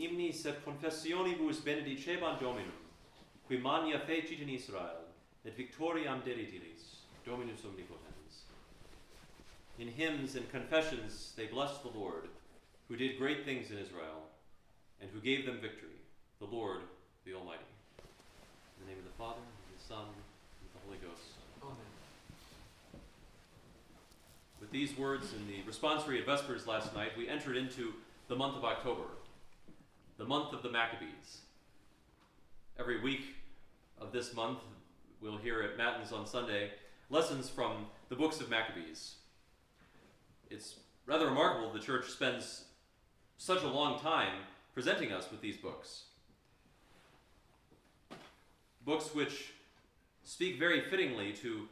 imnis 0.00 0.46
et 0.46 0.64
confessionibus 0.64 1.60
benedicebant 1.62 2.40
Dominum, 2.40 2.72
qui 3.46 3.58
mania 3.58 3.98
fecit 3.98 4.40
in 4.40 4.48
Israel, 4.48 5.04
et 5.44 5.54
victoriam 5.56 6.22
deritiris, 6.22 7.04
Dominus 7.24 7.64
omnipotens. 7.64 8.44
In 9.78 9.88
hymns 9.88 10.36
and 10.36 10.50
confessions 10.50 11.32
they 11.36 11.46
blessed 11.46 11.82
the 11.82 11.98
Lord, 11.98 12.28
who 12.88 12.96
did 12.96 13.18
great 13.18 13.44
things 13.44 13.70
in 13.70 13.78
Israel, 13.78 14.28
and 15.00 15.10
who 15.10 15.20
gave 15.20 15.46
them 15.46 15.58
victory, 15.60 16.00
the 16.38 16.46
Lord, 16.46 16.80
the 17.24 17.34
Almighty. 17.34 17.62
In 18.78 18.86
the 18.86 18.90
name 18.90 18.98
of 18.98 19.04
the 19.04 19.18
Father, 19.18 19.40
and 19.40 19.78
the 19.78 19.84
Son, 19.84 20.04
and 20.04 20.70
the 20.74 20.80
Holy 20.86 20.98
Ghost. 20.98 21.36
Amen. 21.62 21.76
With 24.60 24.70
these 24.70 24.96
words 24.96 25.32
in 25.32 25.46
the 25.46 25.62
responsory 25.70 26.18
at 26.18 26.26
Vespers 26.26 26.66
last 26.66 26.94
night, 26.94 27.12
we 27.16 27.28
entered 27.28 27.56
into 27.56 27.94
the 28.28 28.36
month 28.36 28.56
of 28.56 28.64
October, 28.64 29.04
the 30.20 30.26
month 30.26 30.52
of 30.52 30.62
the 30.62 30.68
Maccabees. 30.68 31.38
Every 32.78 33.00
week 33.00 33.36
of 33.98 34.12
this 34.12 34.34
month, 34.34 34.58
we'll 35.22 35.38
hear 35.38 35.62
at 35.62 35.78
Matins 35.78 36.12
on 36.12 36.26
Sunday 36.26 36.72
lessons 37.08 37.48
from 37.48 37.86
the 38.10 38.16
books 38.16 38.38
of 38.38 38.50
Maccabees. 38.50 39.14
It's 40.50 40.74
rather 41.06 41.24
remarkable 41.24 41.72
the 41.72 41.78
church 41.78 42.10
spends 42.10 42.64
such 43.38 43.62
a 43.62 43.66
long 43.66 43.98
time 43.98 44.42
presenting 44.74 45.10
us 45.10 45.30
with 45.30 45.40
these 45.40 45.56
books. 45.56 46.02
Books 48.84 49.14
which 49.14 49.54
speak 50.22 50.58
very 50.58 50.82
fittingly 50.82 51.32
to 51.32 51.66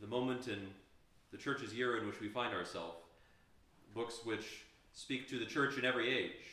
the 0.00 0.08
moment 0.08 0.48
in 0.48 0.66
the 1.30 1.38
church's 1.38 1.72
year 1.72 1.98
in 1.98 2.08
which 2.08 2.20
we 2.20 2.28
find 2.28 2.52
ourselves. 2.52 2.96
Books 3.94 4.24
which 4.24 4.64
speak 4.92 5.28
to 5.28 5.38
the 5.38 5.46
church 5.46 5.78
in 5.78 5.84
every 5.84 6.12
age. 6.12 6.51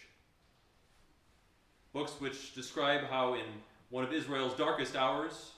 Books 2.00 2.22
which 2.22 2.56
describe 2.56 3.02
how, 3.10 3.34
in 3.34 3.44
one 3.90 4.06
of 4.06 4.14
Israel's 4.14 4.54
darkest 4.54 4.96
hours, 4.96 5.52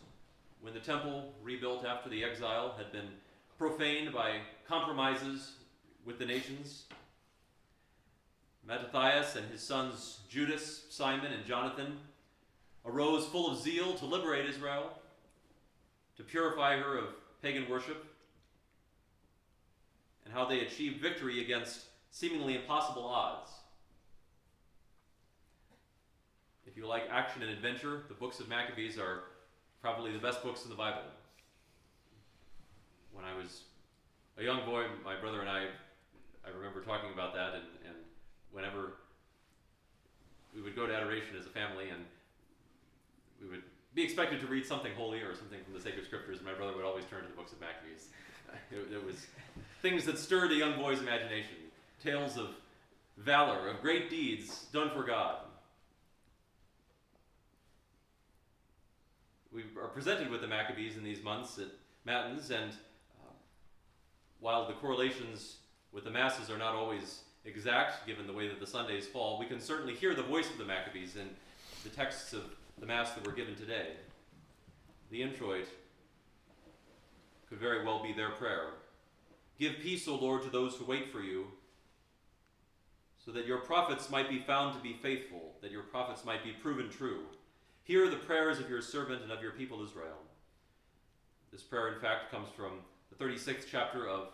when 0.60 0.74
the 0.74 0.80
temple, 0.80 1.36
rebuilt 1.44 1.86
after 1.86 2.10
the 2.10 2.24
exile, 2.24 2.74
had 2.80 2.92
been 2.92 3.10
profaned 3.60 4.12
by 4.12 4.38
compromises 4.68 5.58
with 6.04 6.18
the 6.18 6.26
nations, 6.26 6.86
Mattathias 8.68 9.36
and 9.36 9.52
his 9.52 9.62
sons 9.62 10.22
Judas, 10.30 10.88
Simon, 10.90 11.32
and 11.32 11.46
Jonathan 11.46 12.00
arose 12.88 13.28
full 13.28 13.52
of 13.52 13.60
zeal 13.60 13.94
to 13.94 14.06
liberate 14.08 14.50
Israel, 14.50 14.94
to 16.18 16.24
purify 16.24 16.76
her 16.76 16.98
of 16.98 17.06
pagan 17.44 17.70
worship, 17.70 18.04
and 20.26 20.34
how 20.34 20.46
they 20.46 20.62
achieved 20.62 21.00
victory 21.00 21.44
against 21.44 21.82
seemingly 22.10 22.56
impossible 22.56 23.06
odds. 23.06 23.52
If 26.72 26.78
you 26.78 26.88
like 26.88 27.04
action 27.12 27.42
and 27.42 27.52
adventure, 27.52 28.04
the 28.08 28.14
books 28.14 28.40
of 28.40 28.48
Maccabees 28.48 28.98
are 28.98 29.24
probably 29.82 30.14
the 30.14 30.20
best 30.20 30.42
books 30.42 30.64
in 30.64 30.70
the 30.70 30.76
Bible. 30.76 31.02
When 33.12 33.26
I 33.26 33.36
was 33.36 33.64
a 34.38 34.44
young 34.44 34.66
boy, 34.66 34.86
my 35.04 35.20
brother 35.20 35.42
and 35.42 35.50
I, 35.50 35.66
I 36.46 36.50
remember 36.56 36.80
talking 36.80 37.10
about 37.14 37.34
that, 37.34 37.56
and, 37.56 37.64
and 37.86 37.96
whenever 38.54 38.94
we 40.56 40.62
would 40.62 40.74
go 40.74 40.88
to 40.88 40.96
adoration 40.96 41.36
as 41.38 41.46
a 41.46 41.50
family, 41.50 41.90
and 41.90 42.06
we 43.42 43.50
would 43.50 43.64
be 43.94 44.04
expected 44.04 44.40
to 44.40 44.48
read 44.48 44.66
something 44.66 44.94
holy 44.96 45.20
or 45.20 45.36
something 45.36 45.60
from 45.66 45.74
the 45.74 45.82
sacred 45.82 46.06
scriptures, 46.06 46.38
and 46.38 46.48
my 46.48 46.54
brother 46.54 46.74
would 46.74 46.86
always 46.86 47.04
turn 47.10 47.24
to 47.24 47.28
the 47.28 47.36
books 47.36 47.52
of 47.52 47.60
Maccabees. 47.60 48.08
it, 48.72 48.96
it 48.96 49.06
was 49.06 49.28
things 49.82 50.06
that 50.06 50.18
stirred 50.18 50.54
a 50.54 50.56
young 50.56 50.78
boy's 50.78 51.02
imagination, 51.02 51.58
tales 52.02 52.38
of 52.38 52.52
valor, 53.18 53.68
of 53.68 53.82
great 53.82 54.10
deeds 54.10 54.68
done 54.72 54.90
for 54.92 55.04
God. 55.04 55.40
We 59.62 59.82
are 59.82 59.88
presented 59.88 60.30
with 60.30 60.42
the 60.42 60.48
Maccabees 60.48 60.98
in 60.98 61.04
these 61.04 61.24
months 61.24 61.60
at 61.60 61.68
Matins, 62.06 62.50
and 62.50 62.72
uh, 63.22 63.32
while 64.40 64.66
the 64.68 64.74
correlations 64.74 65.58
with 65.92 66.04
the 66.04 66.10
Masses 66.10 66.50
are 66.50 66.58
not 66.58 66.74
always 66.74 67.22
exact, 67.46 68.08
given 68.08 68.26
the 68.26 68.34
way 68.34 68.48
that 68.48 68.60
the 68.60 68.68
Sundays 68.68 69.08
fall, 69.08 69.38
we 69.40 69.46
can 69.46 69.60
certainly 69.60 69.94
hear 69.94 70.16
the 70.16 70.24
voice 70.24 70.50
of 70.50 70.58
the 70.58 70.66
Maccabees 70.66 71.16
in 71.16 71.30
the 71.84 71.90
texts 71.90 72.34
of 72.34 72.44
the 72.80 72.86
Mass 72.86 73.12
that 73.12 73.26
were 73.26 73.34
given 73.34 73.56
today. 73.56 73.90
The 75.12 75.22
introit 75.22 75.68
could 77.50 77.60
very 77.60 77.86
well 77.86 78.02
be 78.02 78.14
their 78.14 78.32
prayer. 78.32 78.70
Give 79.60 79.74
peace, 79.80 80.08
O 80.08 80.16
Lord, 80.16 80.42
to 80.44 80.50
those 80.50 80.76
who 80.76 80.86
wait 80.86 81.12
for 81.12 81.20
you, 81.20 81.48
so 83.24 83.32
that 83.32 83.46
your 83.46 83.60
prophets 83.60 84.10
might 84.10 84.30
be 84.30 84.40
found 84.40 84.76
to 84.76 84.82
be 84.82 84.94
faithful, 84.94 85.54
that 85.62 85.72
your 85.72 85.84
prophets 85.84 86.26
might 86.26 86.44
be 86.44 86.52
proven 86.52 86.90
true. 86.90 87.26
Hear 87.92 88.10
the 88.10 88.16
prayers 88.16 88.58
of 88.58 88.70
your 88.70 88.82
servant 88.82 89.22
and 89.22 89.34
of 89.34 89.42
your 89.42 89.52
people 89.52 89.84
Israel. 89.84 90.16
This 91.52 91.62
prayer, 91.62 91.94
in 91.94 92.00
fact, 92.00 92.32
comes 92.32 92.48
from 92.56 92.80
the 93.10 93.22
36th 93.22 93.66
chapter 93.70 94.08
of 94.08 94.30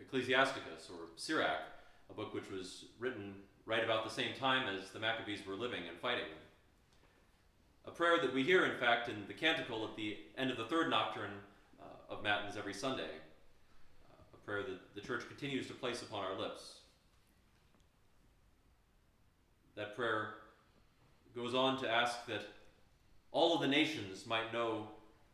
Ecclesiasticus, 0.00 0.90
or 0.90 1.06
Sirach, 1.14 1.60
a 2.10 2.12
book 2.12 2.34
which 2.34 2.50
was 2.50 2.86
written 2.98 3.36
right 3.66 3.84
about 3.84 4.02
the 4.02 4.10
same 4.10 4.34
time 4.34 4.66
as 4.66 4.90
the 4.90 4.98
Maccabees 4.98 5.46
were 5.46 5.54
living 5.54 5.84
and 5.88 5.96
fighting. 6.00 6.24
A 7.86 7.92
prayer 7.92 8.18
that 8.20 8.34
we 8.34 8.42
hear, 8.42 8.64
in 8.64 8.76
fact, 8.80 9.08
in 9.08 9.28
the 9.28 9.32
canticle 9.32 9.84
at 9.84 9.94
the 9.94 10.16
end 10.36 10.50
of 10.50 10.56
the 10.56 10.64
third 10.64 10.90
nocturne 10.90 11.38
uh, 11.80 12.12
of 12.12 12.24
Matins 12.24 12.56
every 12.56 12.74
Sunday. 12.74 13.12
Uh, 14.10 14.22
a 14.34 14.44
prayer 14.44 14.64
that 14.64 14.96
the 14.96 15.00
church 15.00 15.22
continues 15.28 15.68
to 15.68 15.72
place 15.72 16.02
upon 16.02 16.24
our 16.24 16.36
lips. 16.36 16.80
That 19.76 19.94
prayer 19.94 20.30
goes 21.36 21.54
on 21.54 21.78
to 21.78 21.88
ask 21.88 22.26
that 22.26 22.42
all 23.32 23.54
of 23.54 23.60
the 23.60 23.68
nations 23.68 24.26
might 24.26 24.52
know 24.52 24.88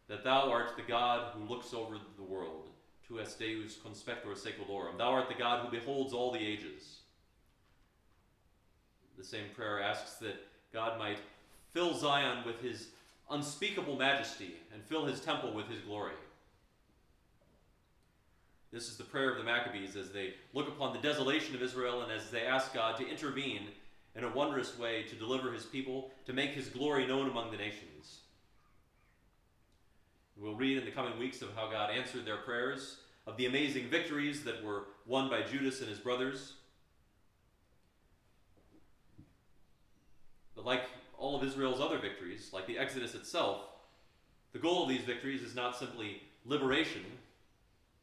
that 0.09 0.25
thou 0.25 0.51
art 0.51 0.77
the 0.77 0.83
God 0.83 1.33
who 1.35 1.49
looks 1.49 1.73
over 1.73 1.97
the 2.17 2.23
world, 2.23 2.69
tu 3.07 3.21
es 3.21 3.35
Deus 3.35 3.77
conspector 3.83 4.31
saeculorum. 4.31 4.99
Thou 4.99 5.11
art 5.11 5.29
the 5.29 5.35
God 5.35 5.65
who 5.65 5.71
beholds 5.71 6.13
all 6.13 6.31
the 6.31 6.45
ages. 6.45 6.99
The 9.17 9.25
same 9.25 9.47
prayer 9.55 9.81
asks 9.81 10.15
that 10.17 10.37
God 10.73 10.99
might 10.99 11.19
fill 11.73 11.95
Zion 11.95 12.45
with 12.45 12.61
his 12.61 12.89
unspeakable 13.31 13.97
majesty 13.97 14.57
and 14.73 14.83
fill 14.83 15.07
his 15.07 15.21
temple 15.21 15.55
with 15.55 15.69
his 15.69 15.81
glory. 15.81 16.15
This 18.73 18.89
is 18.89 18.97
the 18.97 19.05
prayer 19.05 19.31
of 19.31 19.39
the 19.39 19.45
Maccabees 19.45 19.95
as 19.95 20.11
they 20.11 20.35
look 20.53 20.67
upon 20.67 20.93
the 20.93 20.99
desolation 20.99 21.55
of 21.55 21.63
Israel 21.63 22.03
and 22.03 22.11
as 22.11 22.31
they 22.31 22.45
ask 22.45 22.75
God 22.75 22.97
to 22.97 23.09
intervene 23.09 23.69
in 24.17 24.25
a 24.25 24.33
wondrous 24.33 24.79
way 24.79 25.03
to 25.03 25.17
deliver 25.17 25.53
his 25.53 25.65
people, 25.65 26.11
to 26.27 26.33
make 26.33 26.51
his 26.51 26.69
glory 26.69 27.07
known 27.07 27.29
among 27.29 27.51
the 27.51 27.57
nations. 27.57 28.21
We'll 30.37 30.55
read 30.55 30.79
in 30.79 30.85
the 30.85 30.91
coming 30.91 31.19
weeks 31.19 31.43
of 31.43 31.55
how 31.55 31.71
God 31.71 31.91
answered 31.91 32.25
their 32.25 32.39
prayers, 32.39 32.99
of 33.27 33.37
the 33.37 33.47
amazing 33.47 33.89
victories 33.89 34.45
that 34.45 34.63
were 34.65 34.85
won 35.07 35.29
by 35.29 35.43
Judas 35.43 35.81
and 35.81 35.89
his 35.89 35.99
brothers. 35.99 36.55
But 40.55 40.65
like 40.65 40.83
all 41.19 41.37
of 41.37 41.45
Israel's 41.45 41.81
other 41.81 41.99
victories, 41.99 42.51
like 42.53 42.67
the 42.67 42.79
Exodus 42.79 43.15
itself, 43.15 43.63
the 44.53 44.59
goal 44.59 44.85
of 44.85 44.89
these 44.89 45.03
victories 45.03 45.43
is 45.43 45.55
not 45.55 45.77
simply 45.77 46.23
liberation. 46.45 47.05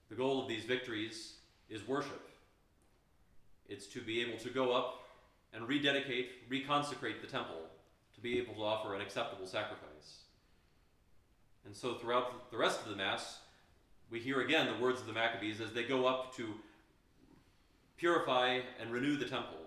The 0.10 0.16
goal 0.16 0.42
of 0.42 0.48
these 0.48 0.66
victories 0.66 1.36
is 1.70 1.88
worship. 1.88 2.28
It's 3.70 3.88
to 3.88 4.02
be 4.02 4.22
able 4.22 4.38
to 4.40 4.50
go 4.50 4.74
up 4.74 5.04
and 5.54 5.68
rededicate, 5.68 6.50
reconsecrate 6.50 7.22
the 7.22 7.28
temple, 7.28 7.62
to 8.14 8.22
be 8.22 8.38
able 8.38 8.54
to 8.54 8.64
offer 8.64 8.96
an 8.96 9.02
acceptable 9.02 9.46
sacrifice. 9.46 10.22
And 11.66 11.76
so 11.76 11.96
throughout 11.96 12.52
the 12.52 12.58
rest 12.58 12.82
of 12.82 12.90
the 12.90 12.96
Mass, 12.96 13.40
we 14.10 14.20
hear 14.20 14.42
again 14.42 14.68
the 14.68 14.84
words 14.84 15.00
of 15.00 15.08
the 15.08 15.14
Maccabees 15.14 15.62
as 15.62 15.74
they 15.74 15.84
go 15.84 16.06
up 16.06 16.36
to 16.36 16.54
purify 17.98 18.60
and 18.80 18.92
renew 18.92 19.16
the 19.16 19.26
temple. 19.26 19.58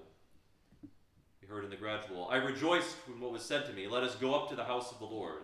We 1.40 1.48
heard 1.48 1.64
in 1.64 1.70
the 1.70 1.76
gradual, 1.76 2.28
I 2.30 2.36
rejoiced 2.36 2.96
when 3.06 3.20
what 3.20 3.32
was 3.32 3.42
said 3.42 3.66
to 3.66 3.72
me, 3.72 3.86
let 3.86 4.02
us 4.02 4.14
go 4.16 4.34
up 4.34 4.48
to 4.50 4.56
the 4.56 4.64
house 4.64 4.90
of 4.90 4.98
the 4.98 5.04
Lord. 5.04 5.42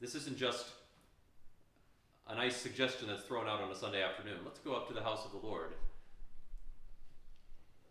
This 0.00 0.14
isn't 0.14 0.38
just 0.38 0.66
a 2.28 2.34
nice 2.34 2.56
suggestion 2.56 3.08
that's 3.08 3.22
thrown 3.22 3.46
out 3.46 3.60
on 3.60 3.70
a 3.70 3.74
Sunday 3.74 4.02
afternoon. 4.02 4.38
Let's 4.44 4.60
go 4.60 4.74
up 4.74 4.88
to 4.88 4.94
the 4.94 5.02
house 5.02 5.24
of 5.24 5.32
the 5.32 5.46
Lord. 5.46 5.74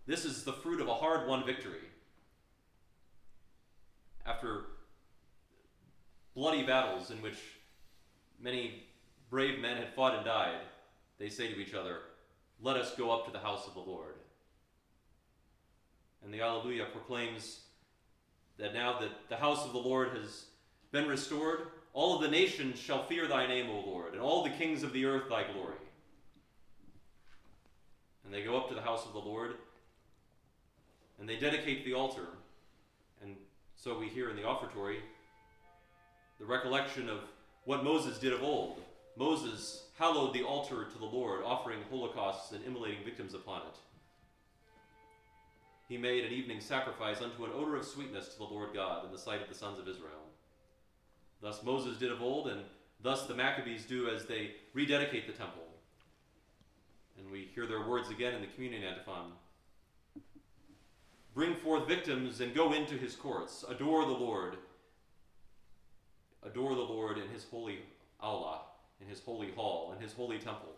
This 0.06 0.26
is 0.26 0.44
the 0.44 0.54
fruit 0.54 0.82
of 0.82 0.88
a 0.88 0.94
hard 0.94 1.28
won 1.28 1.46
victory. 1.46 1.80
After 4.26 4.66
bloody 6.36 6.64
battles 6.64 7.12
in 7.12 7.22
which 7.22 7.38
many 8.40 8.84
brave 9.30 9.60
men 9.60 9.78
had 9.78 9.94
fought 9.94 10.16
and 10.16 10.26
died, 10.26 10.60
they 11.20 11.30
say 11.30 11.48
to 11.48 11.60
each 11.60 11.74
other, 11.74 12.00
Let 12.62 12.78
us 12.78 12.96
go 12.96 13.12
up 13.12 13.26
to 13.26 13.32
the 13.32 13.40
house 13.40 13.66
of 13.68 13.74
the 13.74 13.80
Lord. 13.80 14.16
And 16.24 16.34
the 16.34 16.42
Alleluia 16.42 16.86
proclaims 16.86 17.62
that 18.58 18.74
now 18.74 19.00
that 19.00 19.30
the 19.30 19.36
house 19.36 19.66
of 19.66 19.74
the 19.74 19.80
Lord 19.80 20.10
has 20.18 20.46
been 20.92 21.08
restored, 21.08 21.68
all 21.94 22.16
of 22.16 22.22
the 22.22 22.30
nations 22.30 22.80
shall 22.80 23.04
fear 23.04 23.28
thy 23.28 23.48
name, 23.48 23.70
O 23.70 23.90
Lord, 23.90 24.14
and 24.14 24.22
all 24.22 24.44
the 24.44 24.50
kings 24.50 24.84
of 24.84 24.94
the 24.94 25.06
earth 25.06 25.30
thy 25.30 25.44
glory. 25.52 25.76
And 28.26 28.34
they 28.34 28.44
go 28.44 28.58
up 28.58 28.70
to 28.70 28.76
the 28.76 28.82
house 28.82 29.06
of 29.06 29.14
the 29.14 29.20
Lord, 29.20 29.56
and 31.20 31.28
they 31.28 31.38
dedicate 31.38 31.86
the 31.86 31.94
altar, 31.94 32.28
and 33.22 33.36
So 33.84 34.00
we 34.00 34.08
hear 34.08 34.30
in 34.30 34.38
the 34.38 34.46
offertory 34.46 35.00
the 36.40 36.46
recollection 36.46 37.10
of 37.10 37.20
what 37.66 37.84
Moses 37.84 38.18
did 38.18 38.32
of 38.32 38.42
old. 38.42 38.82
Moses 39.18 39.84
hallowed 40.00 40.34
the 40.34 40.44
altar 40.44 40.86
to 40.86 40.98
the 40.98 41.06
Lord, 41.06 41.44
offering 41.44 41.80
holocausts 41.90 42.54
and 42.54 42.64
immolating 42.66 43.04
victims 43.04 43.34
upon 43.34 43.62
it. 43.64 43.78
He 45.90 45.98
made 45.98 46.24
an 46.24 46.32
evening 46.32 46.62
sacrifice 46.62 47.22
unto 47.22 47.44
an 47.44 47.52
odor 47.54 47.76
of 47.76 47.86
sweetness 47.86 48.30
to 48.30 48.38
the 48.38 48.46
Lord 48.46 48.74
God 48.74 49.06
in 49.06 49.12
the 49.12 49.18
sight 49.18 49.42
of 49.42 49.50
the 49.50 49.56
sons 49.56 49.80
of 49.80 49.88
Israel. 49.90 50.24
Thus 51.42 51.62
Moses 51.62 51.98
did 51.98 52.12
of 52.12 52.22
old, 52.22 52.48
and 52.48 52.62
thus 53.02 53.28
the 53.28 53.36
Maccabees 53.36 53.84
do 53.84 54.10
as 54.10 54.26
they 54.26 54.52
rededicate 54.74 55.28
the 55.28 55.34
temple. 55.34 55.68
And 57.20 57.30
we 57.30 57.50
hear 57.54 57.68
their 57.68 57.86
words 57.86 58.10
again 58.10 58.34
in 58.34 58.42
the 58.42 58.48
communion 58.48 58.86
antiphon. 58.86 59.34
Victims 61.84 62.42
and 62.42 62.54
go 62.54 62.74
into 62.74 62.96
his 62.96 63.16
courts. 63.16 63.64
Adore 63.70 64.06
the 64.06 64.12
Lord. 64.12 64.58
Adore 66.44 66.76
the 66.76 66.82
Lord 66.82 67.18
in 67.18 67.30
his 67.30 67.46
holy 67.50 67.80
aula, 68.20 68.62
in 69.02 69.08
his 69.08 69.20
holy 69.22 69.52
hall, 69.52 69.94
in 69.96 70.02
his 70.02 70.14
holy 70.14 70.38
temple. 70.38 70.74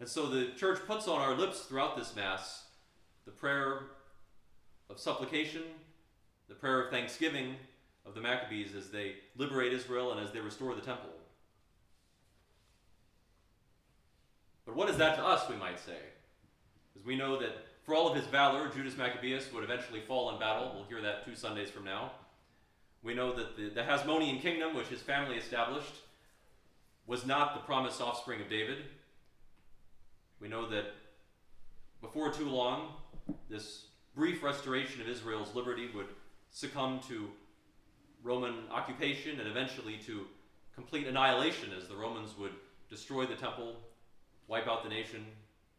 And 0.00 0.08
so 0.08 0.26
the 0.26 0.48
church 0.56 0.80
puts 0.86 1.08
on 1.08 1.20
our 1.20 1.34
lips 1.34 1.60
throughout 1.60 1.96
this 1.96 2.14
Mass 2.14 2.64
the 3.24 3.30
prayer 3.30 3.84
of 4.90 4.98
supplication, 4.98 5.62
the 6.48 6.54
prayer 6.54 6.82
of 6.82 6.90
thanksgiving 6.90 7.56
of 8.04 8.14
the 8.14 8.20
Maccabees 8.20 8.74
as 8.74 8.90
they 8.90 9.14
liberate 9.36 9.72
Israel 9.72 10.12
and 10.12 10.20
as 10.20 10.30
they 10.30 10.40
restore 10.40 10.74
the 10.74 10.82
temple. 10.82 11.10
But 14.66 14.76
what 14.76 14.90
is 14.90 14.96
that 14.98 15.16
to 15.16 15.24
us, 15.24 15.48
we 15.48 15.56
might 15.56 15.78
say? 15.78 15.98
Because 16.92 17.06
we 17.06 17.16
know 17.16 17.38
that 17.40 17.66
for 17.84 17.94
all 17.94 18.08
of 18.08 18.16
his 18.16 18.26
valor, 18.26 18.70
Judas 18.74 18.96
Maccabeus 18.96 19.52
would 19.52 19.62
eventually 19.62 20.00
fall 20.00 20.32
in 20.32 20.40
battle. 20.40 20.72
We'll 20.74 20.84
hear 20.84 21.02
that 21.02 21.26
two 21.26 21.34
Sundays 21.34 21.70
from 21.70 21.84
now. 21.84 22.12
We 23.02 23.14
know 23.14 23.34
that 23.34 23.56
the, 23.56 23.68
the 23.68 23.82
Hasmonean 23.82 24.40
kingdom, 24.40 24.74
which 24.74 24.86
his 24.86 25.02
family 25.02 25.36
established, 25.36 25.94
was 27.06 27.26
not 27.26 27.54
the 27.54 27.60
promised 27.60 28.00
offspring 28.00 28.40
of 28.40 28.48
David. 28.48 28.78
We 30.40 30.48
know 30.48 30.68
that 30.70 30.86
before 32.00 32.32
too 32.32 32.48
long, 32.48 32.94
this 33.50 33.86
brief 34.14 34.42
restoration 34.42 35.02
of 35.02 35.08
Israel's 35.08 35.54
liberty 35.54 35.90
would 35.94 36.08
succumb 36.50 37.00
to 37.08 37.28
Roman 38.22 38.54
occupation 38.70 39.38
and 39.38 39.48
eventually 39.48 39.98
to 40.06 40.26
complete 40.74 41.06
annihilation 41.06 41.70
as 41.76 41.88
the 41.88 41.96
Romans 41.96 42.30
would 42.38 42.52
destroy 42.88 43.26
the 43.26 43.34
temple, 43.34 43.76
wipe 44.48 44.66
out 44.66 44.82
the 44.82 44.88
nation, 44.88 45.26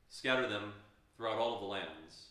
scatter 0.10 0.48
them 0.48 0.74
throughout 1.16 1.38
all 1.38 1.56
of 1.56 1.62
the 1.62 1.68
lands. 1.68 2.26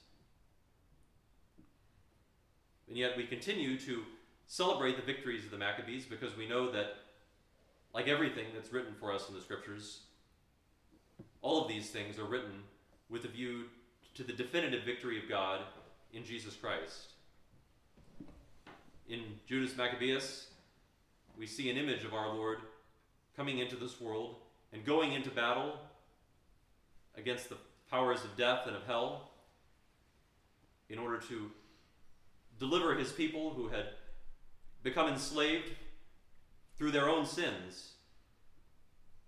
And 2.89 2.97
yet 2.97 3.17
we 3.17 3.27
continue 3.27 3.79
to 3.81 4.03
celebrate 4.47 4.97
the 4.97 5.03
victories 5.03 5.45
of 5.45 5.51
the 5.51 5.59
Maccabees 5.59 6.05
because 6.05 6.37
we 6.37 6.47
know 6.47 6.71
that, 6.71 6.97
like 7.95 8.09
everything 8.09 8.47
that's 8.55 8.73
written 8.73 8.95
for 9.01 9.13
us 9.13 9.29
in 9.29 9.35
the 9.35 9.41
scriptures, 9.41 10.01
all 11.43 11.63
of 11.63 11.69
these 11.69 11.91
things 11.91 12.19
are 12.19 12.25
written 12.25 12.63
with 13.09 13.25
a 13.25 13.29
view 13.29 13.65
to 14.15 14.23
the 14.23 14.33
definitive 14.33 14.85
victory 14.85 15.19
of 15.23 15.29
God 15.29 15.61
in 16.13 16.25
Jesus 16.25 16.55
Christ. 16.55 17.13
In 19.09 19.21
Judas 19.47 19.77
Maccabeus, 19.77 20.49
we 21.39 21.47
see 21.47 21.69
an 21.71 21.77
image 21.77 22.05
of 22.05 22.15
our 22.15 22.33
Lord 22.33 22.59
coming 23.37 23.59
into 23.59 23.77
this 23.77 24.01
world 24.01 24.37
and 24.73 24.85
going 24.85 25.13
into 25.13 25.31
battle 25.31 25.75
against 27.17 27.49
the 27.49 27.57
powers 27.95 28.25
of 28.25 28.37
death 28.37 28.67
and 28.67 28.75
of 28.75 28.85
hell 28.87 29.31
in 30.89 30.99
order 30.99 31.17
to 31.17 31.49
deliver 32.59 32.97
his 32.97 33.13
people 33.13 33.51
who 33.51 33.69
had 33.69 33.87
become 34.83 35.09
enslaved 35.09 35.71
through 36.77 36.91
their 36.91 37.09
own 37.09 37.25
sins 37.25 37.93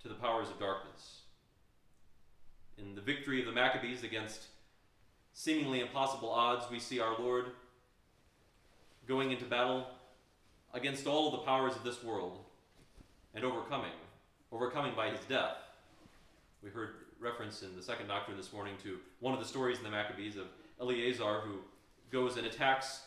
to 0.02 0.08
the 0.08 0.14
powers 0.14 0.48
of 0.48 0.58
darkness. 0.58 1.20
In 2.76 2.96
the 2.96 3.00
victory 3.00 3.38
of 3.38 3.46
the 3.46 3.52
Maccabees 3.52 4.02
against 4.02 4.46
seemingly 5.32 5.78
impossible 5.78 6.30
odds, 6.30 6.68
we 6.68 6.80
see 6.80 6.98
our 6.98 7.16
Lord 7.20 7.44
going 9.06 9.30
into 9.30 9.44
battle 9.44 9.86
against 10.74 11.06
all 11.06 11.26
of 11.26 11.32
the 11.38 11.46
powers 11.46 11.76
of 11.76 11.84
this 11.84 12.02
world 12.02 12.40
and 13.32 13.44
overcoming, 13.44 13.94
overcoming 14.50 14.94
by 14.96 15.10
his 15.10 15.20
death. 15.28 15.54
We 16.64 16.70
heard 16.70 17.05
reference 17.20 17.62
in 17.62 17.74
the 17.76 17.82
second 17.82 18.08
nocturne 18.08 18.36
this 18.36 18.52
morning 18.52 18.74
to 18.82 18.98
one 19.20 19.34
of 19.34 19.40
the 19.40 19.46
stories 19.46 19.78
in 19.78 19.84
the 19.84 19.90
Maccabees 19.90 20.36
of 20.36 20.46
Eleazar 20.80 21.40
who 21.40 21.58
goes 22.10 22.36
and 22.36 22.46
attacks 22.46 23.02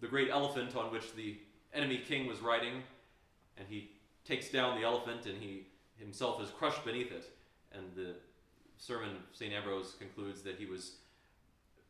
the 0.00 0.06
great 0.06 0.30
elephant 0.30 0.76
on 0.76 0.92
which 0.92 1.14
the 1.14 1.38
enemy 1.72 1.98
king 1.98 2.26
was 2.26 2.40
riding, 2.40 2.82
and 3.56 3.66
he 3.68 3.90
takes 4.24 4.50
down 4.50 4.78
the 4.78 4.84
elephant 4.84 5.26
and 5.26 5.40
he 5.40 5.66
himself 5.98 6.42
is 6.42 6.50
crushed 6.50 6.84
beneath 6.84 7.12
it. 7.12 7.30
And 7.72 7.84
the 7.94 8.14
sermon 8.78 9.10
of 9.10 9.36
St. 9.36 9.52
Ambrose 9.52 9.94
concludes 9.98 10.42
that 10.42 10.56
he 10.56 10.66
was 10.66 10.96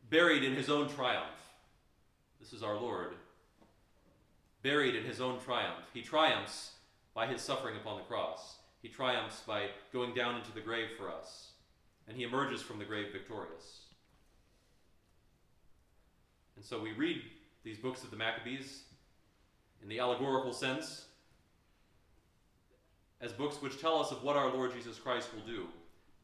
buried 0.09 0.43
in 0.43 0.55
his 0.55 0.69
own 0.69 0.89
triumph. 0.89 1.53
This 2.39 2.53
is 2.53 2.63
our 2.63 2.75
Lord. 2.75 3.13
Buried 4.63 4.95
in 4.95 5.03
his 5.03 5.21
own 5.21 5.39
triumph. 5.39 5.85
He 5.93 6.01
triumphs 6.01 6.71
by 7.13 7.27
his 7.27 7.41
suffering 7.41 7.75
upon 7.77 7.97
the 7.97 8.03
cross. 8.03 8.57
He 8.81 8.89
triumphs 8.89 9.41
by 9.45 9.67
going 9.91 10.13
down 10.13 10.35
into 10.35 10.51
the 10.51 10.61
grave 10.61 10.89
for 10.97 11.11
us. 11.11 11.51
And 12.07 12.15
he 12.15 12.23
emerges 12.23 12.61
from 12.61 12.79
the 12.79 12.85
grave 12.85 13.11
victorious. 13.11 13.81
And 16.55 16.63
so 16.63 16.81
we 16.81 16.93
read 16.93 17.21
these 17.63 17.77
books 17.77 18.03
of 18.03 18.11
the 18.11 18.17
Maccabees 18.17 18.83
in 19.81 19.89
the 19.89 19.99
allegorical 19.99 20.53
sense 20.53 21.05
as 23.19 23.31
books 23.31 23.61
which 23.61 23.81
tell 23.81 23.99
us 23.99 24.11
of 24.11 24.23
what 24.23 24.35
our 24.35 24.49
Lord 24.49 24.73
Jesus 24.73 24.97
Christ 24.97 25.29
will 25.33 25.45
do 25.45 25.67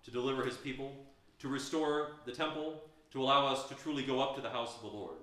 to 0.04 0.12
deliver 0.12 0.44
his 0.44 0.58
people, 0.58 0.94
to 1.40 1.48
restore 1.48 2.12
the 2.26 2.32
temple, 2.32 2.84
to 3.12 3.22
allow 3.22 3.48
us 3.48 3.68
to 3.70 3.76
truly 3.76 4.04
go 4.04 4.22
up 4.22 4.36
to 4.36 4.42
the 4.42 4.50
house 4.50 4.76
of 4.76 4.82
the 4.82 4.98
Lord. 4.98 5.18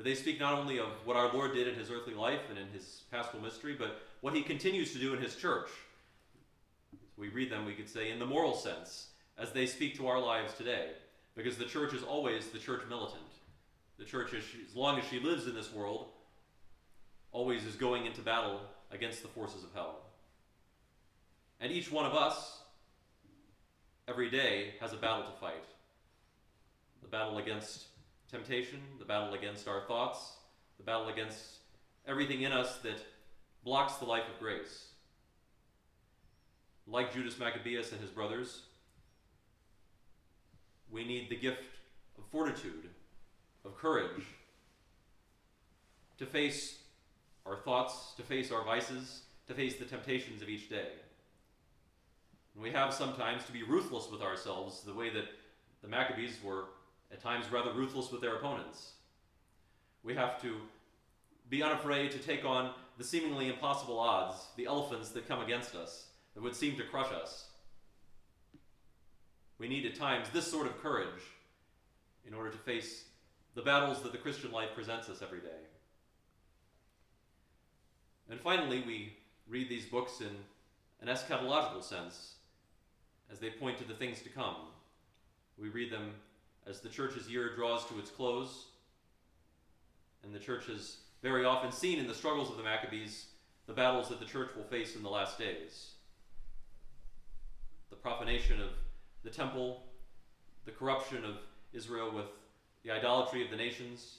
But 0.00 0.06
they 0.06 0.14
speak 0.14 0.40
not 0.40 0.54
only 0.54 0.78
of 0.78 0.88
what 1.04 1.18
our 1.18 1.30
Lord 1.30 1.52
did 1.52 1.68
in 1.68 1.74
his 1.74 1.90
earthly 1.90 2.14
life 2.14 2.40
and 2.48 2.58
in 2.58 2.68
his 2.68 3.02
paschal 3.10 3.38
mystery, 3.38 3.76
but 3.78 4.00
what 4.22 4.34
he 4.34 4.40
continues 4.40 4.94
to 4.94 4.98
do 4.98 5.12
in 5.12 5.20
his 5.20 5.36
church. 5.36 5.68
As 6.94 7.18
we 7.18 7.28
read 7.28 7.52
them, 7.52 7.66
we 7.66 7.74
could 7.74 7.86
say, 7.86 8.10
in 8.10 8.18
the 8.18 8.24
moral 8.24 8.54
sense, 8.54 9.08
as 9.36 9.52
they 9.52 9.66
speak 9.66 9.98
to 9.98 10.06
our 10.06 10.18
lives 10.18 10.54
today, 10.54 10.92
because 11.36 11.58
the 11.58 11.66
church 11.66 11.92
is 11.92 12.02
always 12.02 12.48
the 12.48 12.58
church 12.58 12.80
militant. 12.88 13.20
The 13.98 14.06
church, 14.06 14.32
as, 14.32 14.42
as 14.66 14.74
long 14.74 14.98
as 14.98 15.04
she 15.04 15.20
lives 15.20 15.46
in 15.46 15.54
this 15.54 15.70
world, 15.70 16.06
always 17.30 17.66
is 17.66 17.74
going 17.74 18.06
into 18.06 18.22
battle 18.22 18.62
against 18.90 19.20
the 19.20 19.28
forces 19.28 19.62
of 19.62 19.74
hell. 19.74 19.98
And 21.60 21.70
each 21.70 21.92
one 21.92 22.06
of 22.06 22.14
us, 22.14 22.58
every 24.08 24.30
day 24.30 24.76
has 24.80 24.94
a 24.94 24.96
battle 24.96 25.24
to 25.24 25.38
fight 25.38 25.62
the 27.02 27.08
battle 27.08 27.36
against 27.36 27.84
temptation, 28.30 28.80
the 28.98 29.04
battle 29.04 29.34
against 29.34 29.66
our 29.66 29.80
thoughts, 29.82 30.34
the 30.78 30.84
battle 30.84 31.08
against 31.08 31.58
everything 32.06 32.42
in 32.42 32.52
us 32.52 32.78
that 32.78 32.98
blocks 33.64 33.94
the 33.94 34.04
life 34.04 34.24
of 34.32 34.38
grace. 34.38 34.86
Like 36.86 37.12
Judas 37.12 37.38
Maccabeus 37.38 37.92
and 37.92 38.00
his 38.00 38.10
brothers, 38.10 38.62
we 40.90 41.04
need 41.04 41.28
the 41.28 41.36
gift 41.36 41.64
of 42.18 42.24
fortitude, 42.30 42.88
of 43.64 43.76
courage, 43.76 44.24
to 46.18 46.26
face 46.26 46.78
our 47.46 47.56
thoughts, 47.56 48.12
to 48.16 48.22
face 48.22 48.50
our 48.50 48.64
vices, 48.64 49.22
to 49.46 49.54
face 49.54 49.76
the 49.76 49.84
temptations 49.84 50.42
of 50.42 50.48
each 50.48 50.68
day. 50.68 50.88
And 52.54 52.62
we 52.62 52.70
have 52.70 52.92
sometimes 52.92 53.44
to 53.44 53.52
be 53.52 53.62
ruthless 53.62 54.10
with 54.10 54.22
ourselves, 54.22 54.82
the 54.82 54.94
way 54.94 55.10
that 55.10 55.26
the 55.82 55.88
Maccabees 55.88 56.36
were 56.42 56.64
at 57.12 57.20
times 57.20 57.50
rather 57.50 57.72
ruthless 57.72 58.10
with 58.10 58.20
their 58.20 58.36
opponents. 58.36 58.92
We 60.02 60.14
have 60.14 60.40
to 60.42 60.56
be 61.48 61.62
unafraid 61.62 62.12
to 62.12 62.18
take 62.18 62.44
on 62.44 62.72
the 62.96 63.04
seemingly 63.04 63.48
impossible 63.48 63.98
odds, 63.98 64.36
the 64.56 64.66
elephants 64.66 65.10
that 65.10 65.28
come 65.28 65.40
against 65.40 65.74
us, 65.74 66.06
that 66.34 66.42
would 66.42 66.54
seem 66.54 66.76
to 66.76 66.84
crush 66.84 67.12
us. 67.12 67.46
We 69.58 69.68
need 69.68 69.84
at 69.84 69.94
times 69.94 70.28
this 70.32 70.50
sort 70.50 70.66
of 70.66 70.80
courage 70.80 71.22
in 72.26 72.34
order 72.34 72.50
to 72.50 72.58
face 72.58 73.04
the 73.54 73.62
battles 73.62 74.00
that 74.02 74.12
the 74.12 74.18
Christian 74.18 74.52
life 74.52 74.70
presents 74.74 75.08
us 75.08 75.22
every 75.22 75.40
day. 75.40 75.48
And 78.30 78.40
finally, 78.40 78.82
we 78.86 79.14
read 79.48 79.68
these 79.68 79.86
books 79.86 80.20
in 80.20 80.36
an 81.00 81.14
eschatological 81.14 81.82
sense 81.82 82.34
as 83.30 83.38
they 83.38 83.50
point 83.50 83.78
to 83.78 83.84
the 83.84 83.94
things 83.94 84.22
to 84.22 84.28
come. 84.28 84.56
We 85.58 85.68
read 85.68 85.92
them 85.92 86.12
as 86.66 86.80
the 86.80 86.88
church's 86.88 87.28
year 87.28 87.54
draws 87.54 87.86
to 87.86 87.98
its 87.98 88.10
close, 88.10 88.66
and 90.22 90.34
the 90.34 90.38
church 90.38 90.66
has 90.66 90.98
very 91.22 91.44
often 91.44 91.72
seen 91.72 91.98
in 91.98 92.06
the 92.06 92.14
struggles 92.14 92.50
of 92.50 92.56
the 92.56 92.62
Maccabees 92.62 93.26
the 93.66 93.72
battles 93.72 94.08
that 94.08 94.18
the 94.18 94.26
church 94.26 94.50
will 94.56 94.64
face 94.64 94.96
in 94.96 95.02
the 95.02 95.08
last 95.08 95.38
days. 95.38 95.92
The 97.90 97.96
profanation 97.96 98.60
of 98.60 98.70
the 99.22 99.30
temple, 99.30 99.84
the 100.64 100.72
corruption 100.72 101.24
of 101.24 101.36
Israel 101.72 102.10
with 102.12 102.26
the 102.82 102.90
idolatry 102.90 103.44
of 103.44 103.50
the 103.50 103.56
nations, 103.56 104.18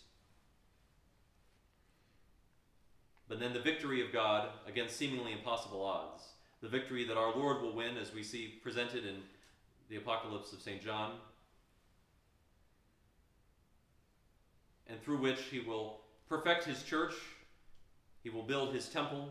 but 3.27 3.39
then 3.39 3.53
the 3.53 3.59
victory 3.59 4.05
of 4.05 4.11
God 4.11 4.49
against 4.67 4.97
seemingly 4.97 5.31
impossible 5.31 5.83
odds. 5.83 6.23
The 6.61 6.67
victory 6.67 7.05
that 7.05 7.17
our 7.17 7.35
Lord 7.35 7.61
will 7.61 7.73
win, 7.73 7.97
as 7.97 8.13
we 8.13 8.23
see 8.23 8.59
presented 8.61 9.05
in 9.05 9.15
the 9.89 9.95
Apocalypse 9.95 10.53
of 10.53 10.61
St. 10.61 10.81
John, 10.81 11.13
and 14.91 15.01
through 15.01 15.17
which 15.17 15.41
he 15.43 15.59
will 15.59 16.01
perfect 16.27 16.65
his 16.65 16.83
church, 16.83 17.13
he 18.23 18.29
will 18.29 18.43
build 18.43 18.73
his 18.73 18.87
temple, 18.87 19.29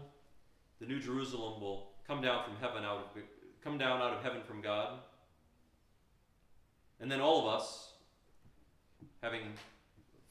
the 0.81 0.87
New 0.87 0.99
Jerusalem 0.99 1.61
will 1.61 1.91
come 2.07 2.23
down 2.23 2.45
from 2.45 2.57
heaven 2.57 2.85
out 2.85 2.99
of 2.99 3.23
come 3.63 3.77
down 3.77 4.01
out 4.01 4.15
of 4.15 4.23
heaven 4.23 4.41
from 4.47 4.63
God. 4.63 4.99
And 6.99 7.13
then 7.13 7.21
all 7.21 7.47
of 7.47 7.55
us, 7.55 7.93
having 9.23 9.43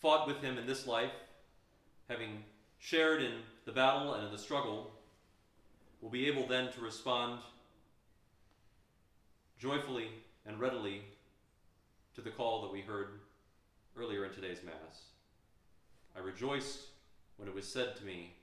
fought 0.02 0.28
with 0.28 0.42
him 0.42 0.58
in 0.58 0.66
this 0.66 0.88
life, 0.88 1.12
having 2.10 2.44
shared 2.80 3.22
in 3.22 3.34
the 3.66 3.72
battle 3.72 4.16
and 4.16 4.26
in 4.26 4.32
the 4.32 4.38
struggle, 4.38 4.92
will 6.02 6.10
be 6.10 6.28
able 6.28 6.48
then 6.48 6.72
to 6.74 6.82
respond 6.82 7.40
joyfully 9.60 10.08
and 10.46 10.60
readily 10.60 11.02
to 12.16 12.22
the 12.22 12.30
call 12.30 12.62
that 12.64 12.72
we 12.72 12.82
heard 12.82 13.20
earlier 13.98 14.26
in 14.26 14.34
today's 14.34 14.64
Mass. 14.64 15.10
I 16.16 16.20
rejoiced 16.20 16.88
when 17.38 17.48
it 17.48 17.56
was 17.56 17.68
said 17.68 17.96
to 17.98 18.04
me, 18.04 18.34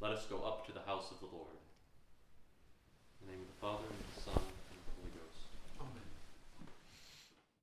Let 0.00 0.12
us 0.12 0.26
go 0.26 0.42
up 0.42 0.66
to 0.66 0.72
the 0.72 0.80
house 0.80 1.10
of 1.10 1.20
the 1.20 1.34
Lord. 1.34 1.56
In 3.20 3.26
the 3.26 3.32
name 3.32 3.42
of 3.42 3.48
the 3.48 3.60
Father, 3.60 3.84
and 3.88 4.04
the 4.14 4.20
Son, 4.20 4.43